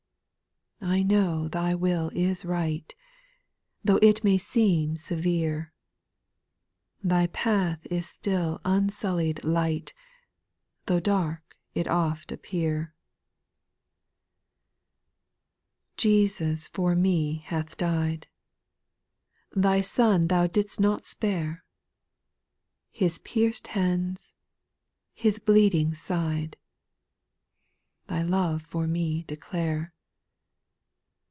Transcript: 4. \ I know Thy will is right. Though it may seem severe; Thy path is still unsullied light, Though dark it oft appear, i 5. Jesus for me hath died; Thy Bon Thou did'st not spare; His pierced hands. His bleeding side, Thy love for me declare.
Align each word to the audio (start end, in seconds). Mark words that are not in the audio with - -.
4. 0.83 0.89
\ 0.89 0.89
I 0.89 1.03
know 1.03 1.47
Thy 1.47 1.75
will 1.75 2.09
is 2.09 2.43
right. 2.43 2.91
Though 3.83 3.99
it 4.01 4.23
may 4.23 4.39
seem 4.39 4.97
severe; 4.97 5.71
Thy 7.03 7.27
path 7.27 7.85
is 7.91 8.09
still 8.09 8.59
unsullied 8.65 9.43
light, 9.43 9.93
Though 10.87 10.99
dark 10.99 11.55
it 11.75 11.87
oft 11.87 12.31
appear, 12.31 12.95
i 15.91 15.93
5. 15.97 15.97
Jesus 15.97 16.67
for 16.67 16.95
me 16.95 17.43
hath 17.45 17.77
died; 17.77 18.25
Thy 19.55 19.83
Bon 19.95 20.27
Thou 20.29 20.47
did'st 20.47 20.79
not 20.79 21.05
spare; 21.05 21.63
His 22.89 23.19
pierced 23.19 23.67
hands. 23.67 24.33
His 25.13 25.37
bleeding 25.37 25.93
side, 25.93 26.57
Thy 28.07 28.23
love 28.23 28.63
for 28.63 28.87
me 28.87 29.21
declare. 29.27 29.93